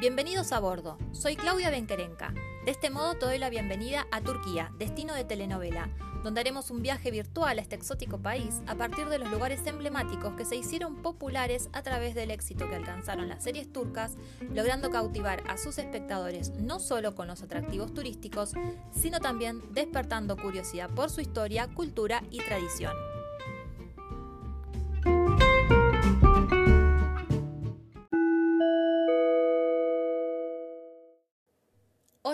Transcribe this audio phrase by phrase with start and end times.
[0.00, 2.32] Bienvenidos a bordo, soy Claudia Benquerenca.
[2.64, 5.90] De este modo te doy la bienvenida a Turquía, destino de telenovela,
[6.22, 10.34] donde haremos un viaje virtual a este exótico país a partir de los lugares emblemáticos
[10.34, 14.16] que se hicieron populares a través del éxito que alcanzaron las series turcas,
[14.54, 18.52] logrando cautivar a sus espectadores no solo con los atractivos turísticos,
[18.92, 22.94] sino también despertando curiosidad por su historia, cultura y tradición.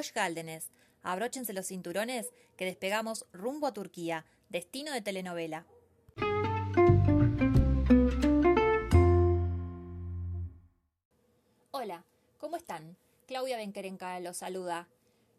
[0.04, 0.68] Osh Gáldenes.
[1.02, 5.64] Abróchense los cinturones que despegamos rumbo a Turquía, destino de telenovela.
[11.70, 12.04] Hola,
[12.38, 12.98] ¿cómo están?
[13.26, 14.88] Claudia Benquerenca los saluda.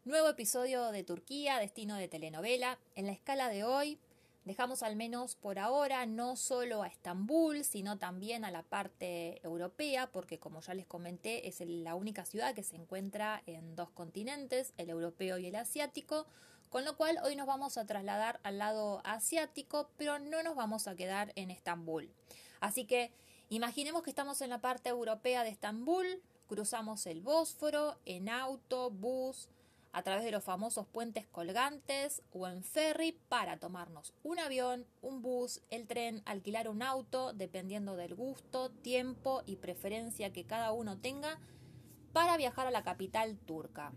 [0.04, 2.80] Nuevo episodio de Turquía, destino de telenovela.
[2.96, 4.00] En la escala de hoy
[4.46, 10.12] Dejamos al menos por ahora no solo a Estambul, sino también a la parte europea,
[10.12, 14.76] porque como ya les comenté, es la única ciudad que se encuentra en dos continentes,
[14.78, 16.28] el europeo y el asiático,
[16.70, 20.88] con lo cual hoy nos vamos a trasladar al lado asiático, pero no nos vamos
[20.88, 22.12] a quedar en Estambul.
[22.60, 23.12] Así que
[23.50, 29.50] imaginemos que estamos en la parte europea de Estambul, cruzamos el Bósforo en auto, bus,
[29.96, 35.22] a través de los famosos puentes colgantes o en ferry para tomarnos un avión, un
[35.22, 40.98] bus, el tren, alquilar un auto, dependiendo del gusto, tiempo y preferencia que cada uno
[40.98, 41.40] tenga,
[42.12, 43.94] para viajar a la capital turca.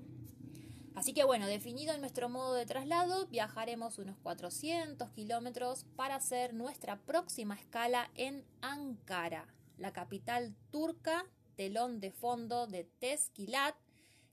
[0.95, 7.01] Así que bueno, definido nuestro modo de traslado, viajaremos unos 400 kilómetros para hacer nuestra
[7.01, 13.75] próxima escala en Ankara, la capital turca, telón de fondo de Tezkilat,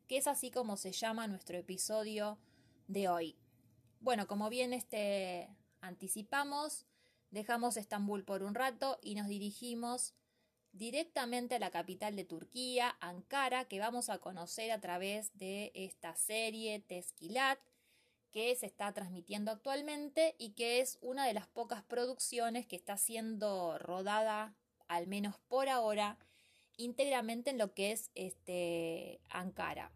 [0.07, 2.37] que es así como se llama nuestro episodio
[2.87, 3.35] de hoy.
[3.99, 5.49] Bueno, como bien este
[5.81, 6.85] anticipamos,
[7.31, 10.13] dejamos Estambul por un rato y nos dirigimos
[10.73, 16.15] directamente a la capital de Turquía, Ankara, que vamos a conocer a través de esta
[16.15, 17.59] serie Teskilat,
[18.31, 22.97] que se está transmitiendo actualmente y que es una de las pocas producciones que está
[22.97, 24.53] siendo rodada,
[24.87, 26.17] al menos por ahora,
[26.77, 29.91] íntegramente en lo que es este, Ankara.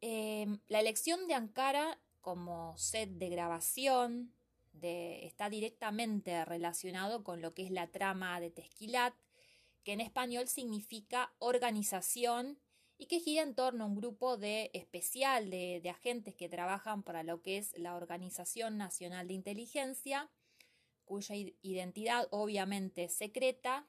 [0.00, 4.34] Em, la elección de Ankara como set de grabación
[4.82, 9.14] está directamente relacionado con lo que es la trama de Tesquilat,
[9.84, 12.58] que en español significa organización
[12.96, 17.02] y que gira en torno a un grupo de especial de, de agentes que trabajan
[17.02, 20.30] para lo que es la Organización Nacional de Inteligencia,
[21.04, 23.88] cuya identidad obviamente es secreta,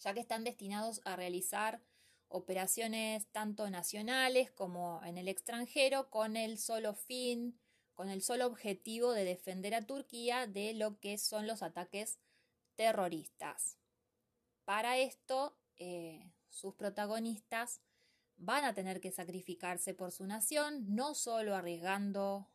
[0.00, 1.82] ya que están destinados a realizar
[2.28, 7.58] operaciones tanto nacionales como en el extranjero con el solo fin,
[7.94, 12.18] con el solo objetivo de defender a Turquía de lo que son los ataques
[12.74, 13.78] terroristas.
[14.64, 17.80] Para esto, eh, sus protagonistas
[18.36, 22.48] van a tener que sacrificarse por su nación, no solo arriesgando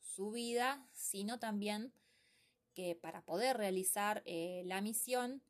[0.00, 1.92] su vida, sino también
[2.74, 5.42] que para poder realizar eh, la misión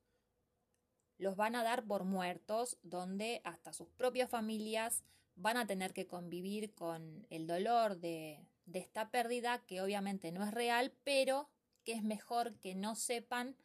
[1.19, 5.05] los van a dar por muertos, donde hasta sus propias familias
[5.37, 10.53] van a tener que convivir con el dolor de, esta pérdida, que obviamente no es
[10.53, 11.49] real, pero
[11.85, 13.57] que es mejor que no sepan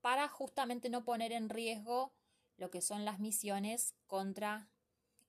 [0.00, 2.12] para justamente no poner en riesgo
[2.56, 4.68] lo que son las misiones contra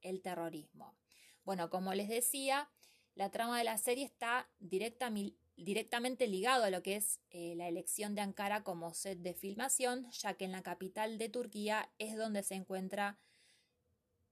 [0.02, 0.96] el terrorismo.
[1.44, 2.70] Bueno, como les decía,
[3.16, 7.68] la trama de la serie está directamente directamente ligado a lo que es eh, la
[7.68, 12.18] elección de Ankara como set de filmación, ya que en la capital de Turquía es
[12.18, 13.20] donde se encuentra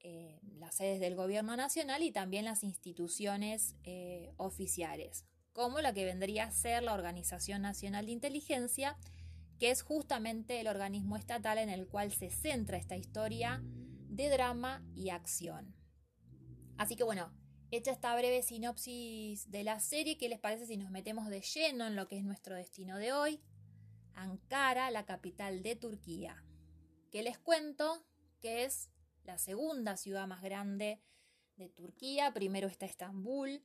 [0.02, 6.06] eh, las sedes del gobierno nacional y también las instituciones eh, oficiales, como la que
[6.06, 8.98] vendría a ser la Organización Nacional de Inteligencia,
[9.60, 14.84] que es justamente el organismo estatal en el cual se centra esta historia de drama
[14.96, 15.76] y acción.
[16.78, 17.34] Así que bueno,
[17.72, 21.86] Hecha esta breve sinopsis de la serie, ¿qué les parece si nos metemos de lleno
[21.86, 23.40] en lo que es nuestro destino de hoy?
[24.16, 26.44] Ankara, la capital de Turquía.
[27.12, 28.04] ¿Qué les cuento?
[28.42, 28.90] Que es
[29.24, 31.00] la segunda ciudad más grande
[31.58, 32.34] de Turquía.
[32.34, 33.64] Primero está Estambul.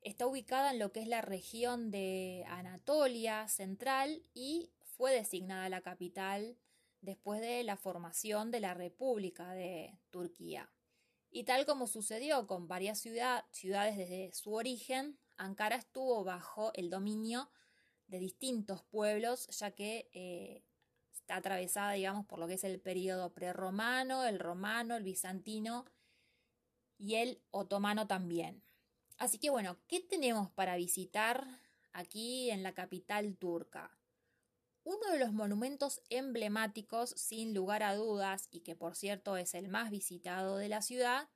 [0.00, 5.80] Está ubicada en lo que es la región de Anatolia Central y fue designada la
[5.80, 6.56] capital
[7.00, 10.70] después de la formación de la República de Turquía.
[11.36, 17.50] Y tal como sucedió con varias ciudades desde su origen, Ankara estuvo bajo el dominio
[18.06, 20.62] de distintos pueblos, ya que eh,
[21.12, 25.86] está atravesada, digamos, por lo que es el periodo prerromano, el romano, el bizantino
[26.98, 28.62] y el otomano también.
[29.18, 31.44] Así que bueno, ¿qué tenemos para visitar
[31.92, 33.90] aquí en la capital turca?
[34.84, 39.68] Uno de los monumentos emblemáticos, sin lugar a dudas, y que por cierto es el
[39.68, 41.28] más visitado de la ciudad,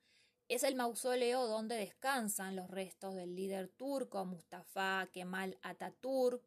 [0.49, 6.43] es el mausoleo donde descansan los restos del líder turco Mustafa Kemal Atatürk,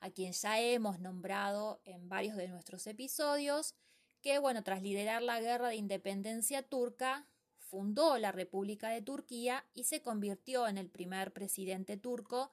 [0.00, 3.74] a quien ya hemos nombrado en varios de nuestros episodios,
[4.22, 7.26] que bueno, tras liderar la guerra de independencia turca,
[7.58, 12.50] fundó la República de Turquía y se convirtió en el primer presidente turco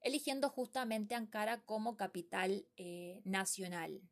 [0.00, 4.02] eligiendo justamente Ankara como capital eh, nacional.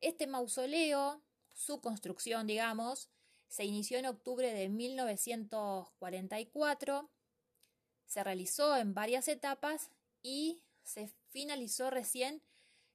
[0.00, 1.22] Este mausoleo,
[1.52, 3.10] su construcción, digamos,
[3.48, 7.10] se inició en octubre de 1944,
[8.06, 9.90] se realizó en varias etapas
[10.22, 12.42] y se finalizó recién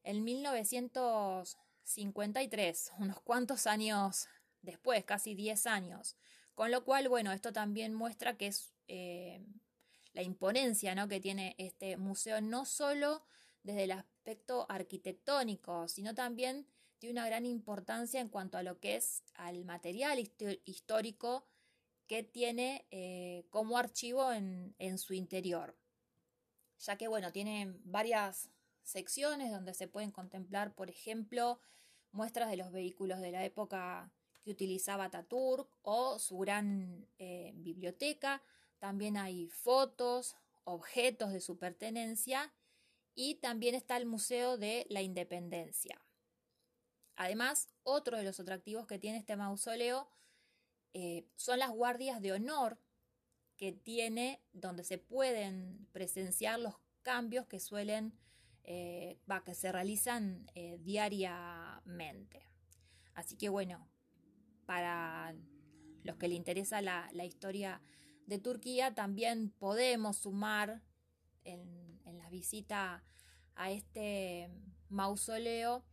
[0.03, 4.27] en 1953, unos cuantos años
[4.61, 6.15] después, casi 10 años.
[6.55, 9.45] Con lo cual, bueno, esto también muestra que es eh,
[10.13, 11.07] la imponencia ¿no?
[11.07, 13.23] que tiene este museo, no solo
[13.63, 16.67] desde el aspecto arquitectónico, sino también
[17.01, 20.19] de una gran importancia en cuanto a lo que es al material
[20.65, 21.45] histórico
[22.07, 25.75] que tiene eh, como archivo en, su interior.
[26.79, 28.49] Ya que, bueno, tiene varias
[28.83, 31.59] secciones donde se pueden contemplar, por ejemplo,
[32.11, 34.11] muestras de los vehículos de la época
[34.43, 38.43] que utilizaba Ataturk o su gran eh, biblioteca,
[38.83, 40.35] también hay fotos,
[40.65, 42.51] objetos de su pertenencia
[43.15, 46.05] y también está el Museo de la Independencia.
[47.15, 50.09] Además, otro de los atractivos que tiene este mausoleo
[50.93, 52.77] eh, son las guardias de honor
[53.55, 58.19] que tiene, donde se pueden presenciar los cambios que suelen,
[58.65, 62.49] eh, que se realizan eh, diariamente.
[63.13, 63.87] Así que bueno,
[64.65, 65.33] para
[66.03, 67.81] los que le interesa la, la historia
[68.25, 70.81] de Turquía, también podemos sumar
[71.43, 73.03] en, la visita
[73.55, 74.49] a este
[74.89, 75.83] mausoleo,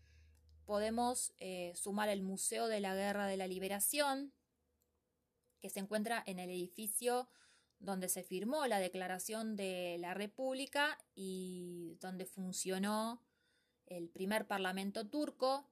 [0.65, 4.33] podemos eh, sumar el Museo de la Guerra de la Liberación,
[5.61, 7.29] que se encuentra en el edificio
[7.79, 13.23] donde se firmó la Declaración de la República y donde funcionó
[13.87, 15.67] el primer Parlamento turco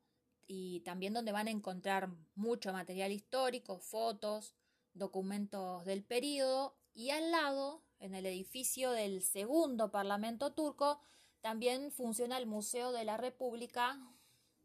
[0.47, 4.55] y también donde van a encontrar mucho material histórico, fotos,
[4.95, 11.01] documentos del periodo y al lado, en el edificio del segundo Parlamento turco,
[11.41, 14.01] también funciona el Museo de la República,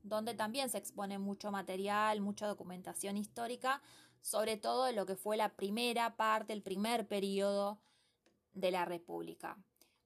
[0.01, 3.81] donde también se expone mucho material, mucha documentación histórica,
[4.21, 7.79] sobre todo de lo que fue la primera parte, el primer periodo
[8.53, 9.57] de la República.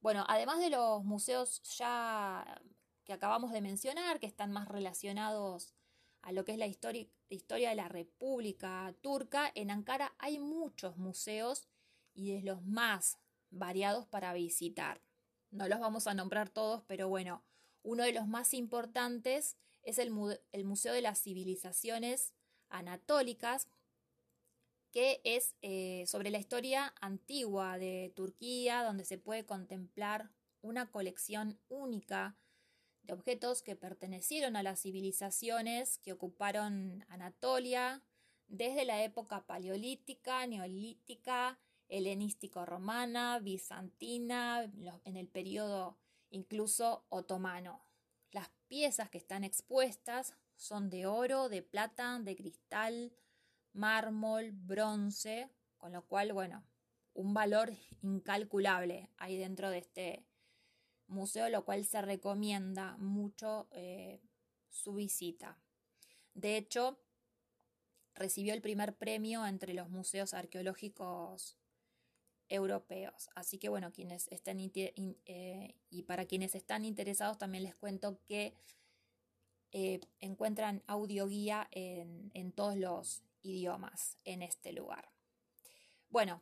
[0.01, 2.61] Bueno, además de los museos ya
[3.05, 5.76] que acabamos de mencionar, que están más relacionados
[6.27, 11.69] a lo que es la historia, de la República Turca, en Ankara hay muchos museos
[12.13, 13.17] y de los más
[13.49, 15.01] variados para visitar.
[15.51, 17.45] No los vamos a nombrar todos, pero bueno,
[17.81, 22.33] uno de los más importantes es el, Museo de las Civilizaciones
[22.67, 23.69] Anatólicas,
[24.91, 30.29] que es eh, sobre la historia antigua de Turquía, donde se puede contemplar
[30.59, 32.35] una colección única
[33.07, 38.03] de objetos que pertenecieron a las civilizaciones que ocuparon Anatolia
[38.47, 44.63] desde la época paleolítica, neolítica, helenístico-romana, bizantina,
[45.05, 45.97] en el periodo
[46.29, 47.85] incluso otomano.
[48.31, 53.13] Las piezas que están expuestas son de oro, de plata, de cristal,
[53.71, 56.65] mármol, bronce, con lo cual, bueno,
[57.13, 60.25] un valor incalculable hay dentro de este
[61.07, 64.21] museo, lo cual se recomienda mucho eh,
[64.69, 65.57] su visita.
[66.33, 66.99] De hecho,
[68.13, 71.57] recibió el primer premio entre los museos arqueológicos
[72.49, 73.29] europeos.
[73.35, 78.53] Así que bueno, quienes estén eh, y para quienes están interesados también les cuento que
[79.71, 85.11] eh, encuentran audioguía en, en todos los idiomas en este lugar.
[86.09, 86.41] Bueno,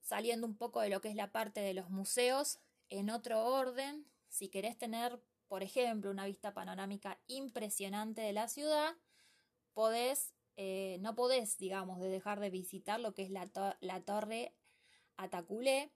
[0.00, 2.58] saliendo un poco de lo que es la parte de los museos,
[2.90, 8.96] en otro orden, si querés tener, por ejemplo, una vista panorámica impresionante de la ciudad,
[10.56, 13.48] eh, no podés, digamos, de dejar de visitar lo que es la,
[13.80, 14.54] la torre
[15.16, 15.92] Ataculé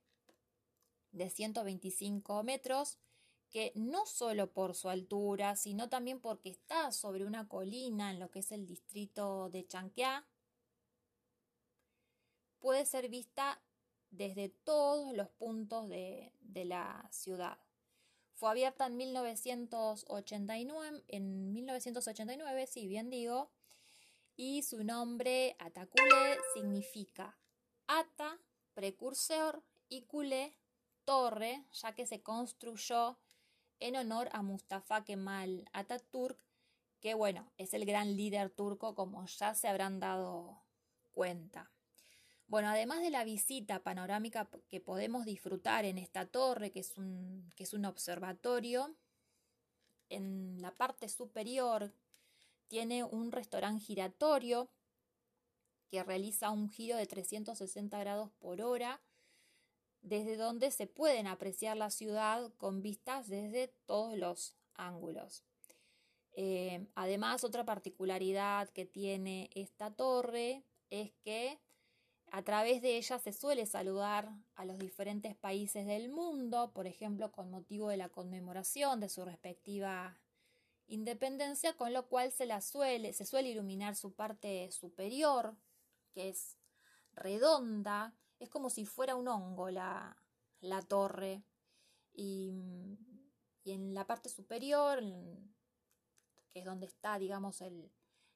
[1.11, 2.99] de 125 metros,
[3.51, 8.31] que no solo por su altura, sino también porque está sobre una colina en lo
[8.31, 10.27] que es el distrito de Chanqueá,
[12.59, 13.63] puede ser vista
[14.13, 17.59] desde todos los puntos de, la ciudad.
[18.35, 23.51] Fue abierta en 1989, en 1989, si bien digo,
[24.37, 27.37] y su nombre Atacule significa
[27.87, 28.39] ata,
[28.75, 30.57] precursor, y cule,
[31.05, 33.19] torre, ya que se construyó
[33.79, 36.39] en honor a Mustafa Kemal Atatürk,
[37.01, 40.63] que bueno, es el gran líder turco como ya se habrán dado
[41.13, 41.72] cuenta.
[42.53, 47.51] Bueno, además de la visita panorámica que podemos disfrutar en esta torre, que es un,
[47.57, 48.95] que es un observatorio,
[50.11, 51.95] en la parte superior
[52.69, 54.69] tiene un restaurante giratorio
[55.89, 59.01] que realiza un giro de 360 grados por hora,
[60.03, 65.43] desde donde se pueden apreciar la ciudad con vistas desde todos los ángulos.
[66.33, 71.59] Eh, además, otra particularidad que tiene esta torre es que
[72.33, 77.31] a través de ella se suele saludar a los diferentes países del mundo, por ejemplo,
[77.31, 80.19] con motivo de la conmemoración de su respectiva
[80.87, 85.55] independencia, con lo cual se, la suele, se suele iluminar su parte superior,
[86.15, 86.57] que es
[87.13, 90.17] redonda, es como si fuera un hongo la,
[90.61, 91.45] la torre.
[92.15, 92.55] Y,
[93.65, 95.03] en la parte superior,
[96.51, 97.93] que es donde está, digamos, el,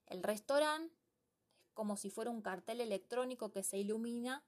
[0.07, 0.96] el restaurante,
[1.76, 4.42] como si fuera un cartel electrónico que se ilumina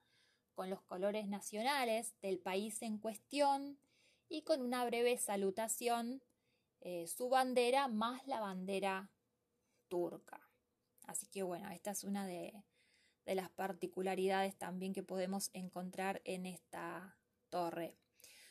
[0.54, 3.78] con los colores nacionales del país en cuestión
[4.30, 6.22] y con una breve salutación
[6.80, 9.10] eh, su bandera más la bandera
[9.88, 10.40] turca.
[11.06, 12.64] Así que bueno, esta es una de,
[13.26, 17.18] de las particularidades también que podemos encontrar en esta
[17.50, 17.98] torre.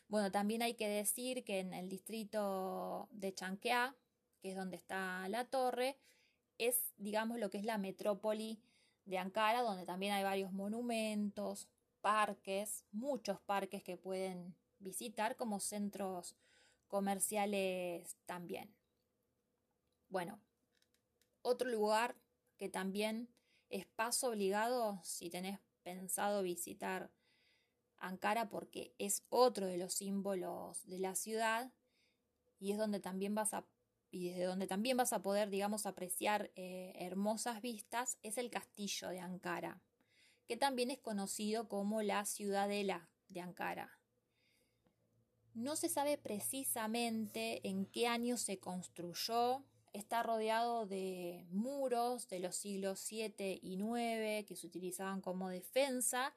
[0.07, 3.95] Bueno, también hay que decir que en el distrito de Chanquea,
[4.39, 5.97] que es donde está la torre,
[6.59, 8.61] es, digamos, lo que es la metrópoli
[9.07, 11.67] de Ankara, donde también hay varios monumentos,
[12.01, 16.35] parques, muchos parques que pueden visitar como centros
[16.87, 18.75] comerciales también.
[20.09, 20.39] Bueno,
[21.41, 22.15] otro lugar
[22.57, 23.29] que también
[23.69, 27.09] es paso obligado si tenés pensado visitar
[27.97, 31.71] Ankara porque es otro de los símbolos de la ciudad
[32.59, 33.65] y es donde también vas a
[34.11, 39.09] y desde donde también vas a poder, digamos, apreciar eh, hermosas vistas, es el castillo
[39.09, 39.81] de Ankara,
[40.47, 43.99] que también es conocido como la ciudadela de Ankara.
[45.53, 52.55] No se sabe precisamente en qué año se construyó, está rodeado de muros de los
[52.55, 56.33] siglos 7 y 9 que se utilizaban como defensa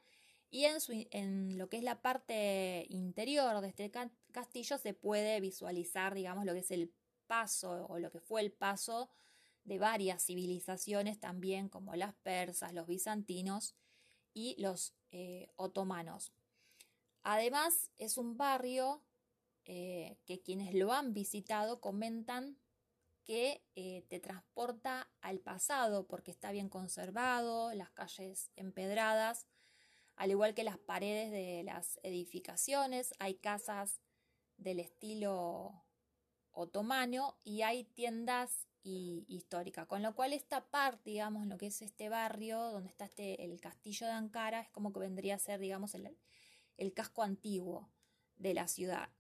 [0.51, 0.79] y en,
[1.11, 3.93] en, lo que es la parte interior de este
[4.33, 6.93] castillo se puede visualizar, digamos, lo que es el
[7.31, 9.09] paso o lo que fue el paso
[9.63, 13.77] de varias civilizaciones también como las persas, los bizantinos
[14.35, 16.33] y los eh, otomanos.
[17.23, 19.05] Además es un barrio
[19.65, 22.59] eh, que quienes lo han visitado comentan
[23.23, 29.47] que eh, te transporta al pasado porque está bien conservado, las calles empedradas,
[30.17, 34.01] al igual que las paredes de las edificaciones, hay casas
[34.57, 35.85] del estilo
[36.53, 41.83] otomano y hay tiendas y, históricas, con lo cual esta parte, digamos, lo que es
[41.83, 45.61] este barrio donde está este, el castillo de Ankara, es como que vendría a ser,
[45.61, 46.17] digamos, el,
[46.77, 47.91] el casco antiguo
[48.37, 49.11] de la ciudad.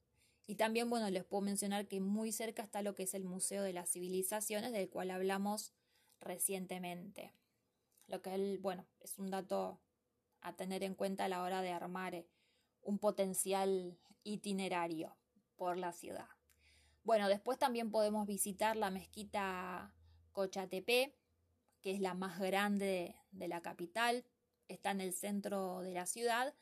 [0.46, 3.62] Y también, bueno, les puedo mencionar que muy cerca está lo que es el Museo
[3.62, 5.74] de las Civilizaciones, del cual hablamos
[6.18, 7.34] recientemente.
[8.06, 9.80] Lo que, bueno, es un dato
[10.40, 12.24] a tener en cuenta a la hora de armar
[12.82, 15.16] un potencial itinerario
[15.56, 16.28] por la ciudad.
[17.04, 19.94] Bueno, después también podemos visitar la mezquita
[20.32, 21.14] Cochatepe,
[21.80, 24.24] que es la más grande de la capital,
[24.68, 26.54] está en el centro de la ciudad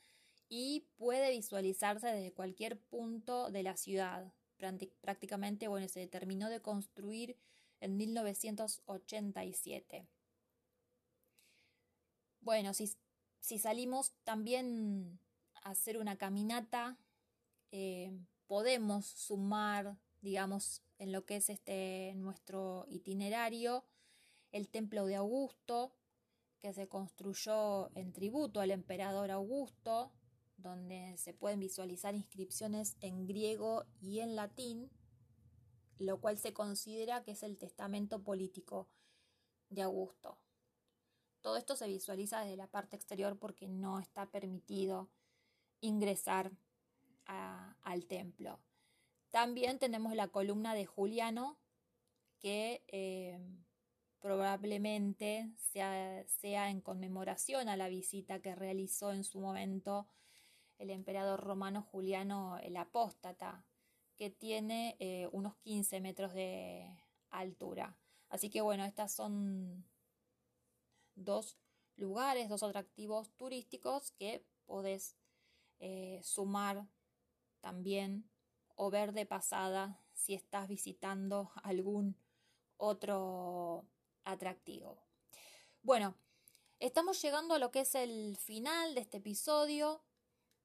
[0.49, 4.33] y puede visualizarse desde cualquier punto de la ciudad.
[5.01, 7.37] Prácticamente, bueno, se terminó de construir
[7.81, 10.07] en 1987.
[12.41, 12.91] Bueno, si,
[13.41, 15.21] si salimos también
[15.63, 16.97] a hacer una caminata,
[17.71, 18.11] eh,
[18.47, 23.85] podemos sumar digamos, en lo que es este nuestro itinerario,
[24.53, 25.95] el templo de Augusto,
[26.61, 30.13] que se construyó en tributo al emperador Augusto,
[30.57, 34.91] donde se pueden visualizar inscripciones en griego y en latín,
[35.99, 38.89] lo cual se considera que es el testamento político
[39.71, 40.39] de Augusto.
[41.41, 45.09] Todo esto se visualiza desde la parte exterior porque no está permitido
[45.81, 46.53] ingresar
[47.27, 48.59] al templo.
[49.31, 51.59] También tenemos la columna de Juliano,
[52.39, 53.39] que eh,
[54.21, 60.09] probablemente sea, sea, en conmemoración a la visita que realizó en su momento
[60.79, 63.65] el emperador romano Juliano el Apóstata,
[64.17, 66.89] que tiene eh, unos 15 metros de
[67.31, 67.97] altura.
[68.29, 69.85] Así que bueno, estas son
[71.15, 71.57] dos
[71.97, 75.17] lugares, dos atractivos turísticos que podés
[75.81, 76.87] eh, sumar
[77.61, 78.29] también
[78.79, 82.17] o ver de pasada si estás visitando algún
[82.77, 83.85] otro
[84.25, 85.03] atractivo.
[85.83, 86.15] Bueno,
[86.79, 90.05] estamos llegando a lo que es el final de este episodio.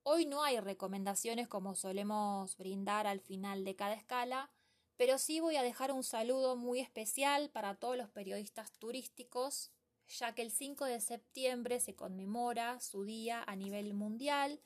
[0.03, 4.51] Hoy no hay recomendaciones como solemos brindar al final de cada escala,
[4.96, 9.72] pero sí voy a dejar un saludo muy especial para todos los periodistas turísticos,
[10.08, 14.62] ya que el 5 de septiembre se conmemora su día a nivel mundial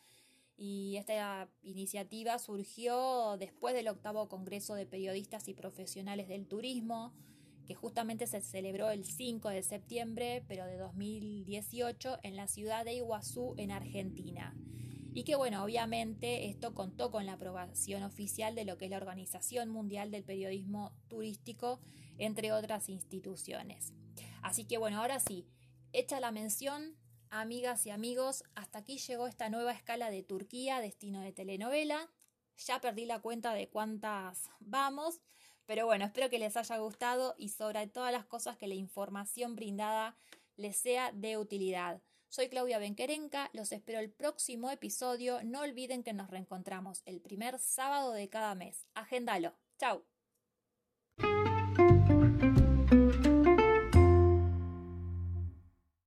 [0.58, 7.14] y esta iniciativa surgió después del octavo Congreso de Periodistas y Profesionales del Turismo,
[7.68, 12.96] que justamente se celebró el 5 de septiembre, pero de 2018, en la ciudad de
[12.96, 14.56] Iguazú, en Argentina.
[15.14, 18.98] Y que bueno, obviamente esto contó con la aprobación oficial de lo que es la
[18.98, 21.80] Organización Mundial del Periodismo Turístico,
[22.18, 23.94] entre otras instituciones.
[24.42, 25.46] Así que bueno, ahora sí,
[25.92, 26.96] hecha la mención,
[27.29, 32.10] amigas y amigos, hasta aquí llegó esta nueva escala de Turquía, destino de telenovela.
[32.65, 35.22] Ya perdí la cuenta de cuántas vamos,
[35.65, 39.55] pero bueno, espero que les haya gustado y sobre todas las cosas que la información
[39.55, 40.15] brindada
[40.55, 42.01] les sea de utilidad.
[42.29, 45.43] Soy Claudia Benquerenca, los espero el próximo episodio.
[45.43, 48.86] No olviden que nos reencontramos el primer sábado de cada mes.
[48.96, 49.53] Agéndalo.
[49.77, 50.16] Chao.